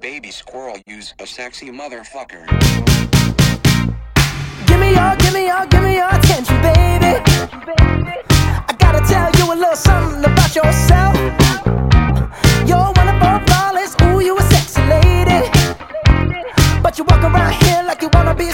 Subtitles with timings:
[0.00, 2.46] Baby squirrel, use a sexy motherfucker.
[4.68, 7.18] Give me your, give me your, give me your attention, baby.
[7.50, 11.16] I gotta tell you a little something about yourself.
[12.64, 15.50] You're wonderful, flawless, ooh, you a sexy lady.
[16.80, 18.50] But you walk around here like you wanna be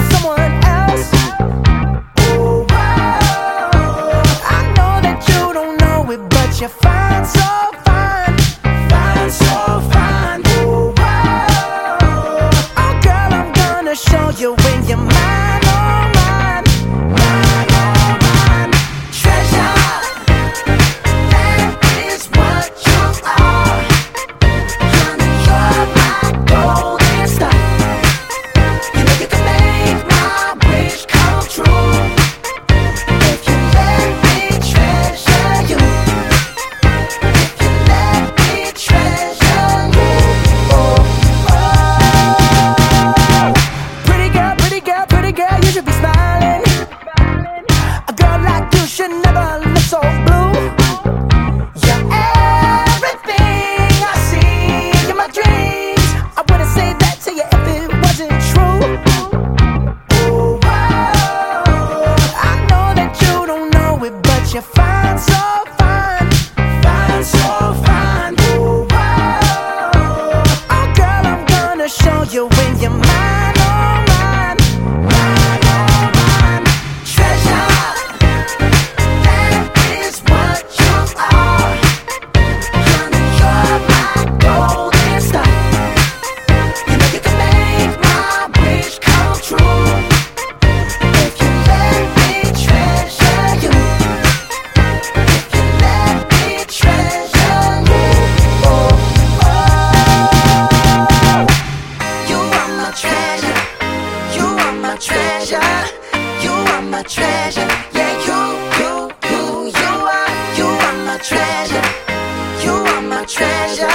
[14.94, 15.53] your mind.
[48.72, 50.43] You should never look so blue.
[104.96, 105.60] treasure.
[106.42, 107.68] You are my treasure.
[107.92, 108.40] Yeah, you,
[108.80, 108.92] you,
[109.30, 109.42] you,
[109.80, 111.86] you are, you are my treasure.
[112.64, 113.93] You are my treasure.